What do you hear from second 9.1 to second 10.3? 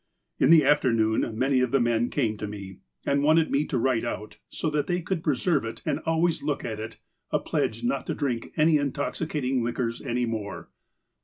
cating liquors any